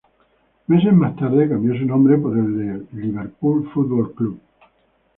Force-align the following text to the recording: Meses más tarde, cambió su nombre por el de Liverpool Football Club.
Meses 0.67 0.91
más 0.93 1.15
tarde, 1.15 1.47
cambió 1.47 1.77
su 1.77 1.85
nombre 1.85 2.17
por 2.17 2.35
el 2.35 2.57
de 2.57 2.97
Liverpool 3.03 3.69
Football 3.71 4.15
Club. 4.15 4.41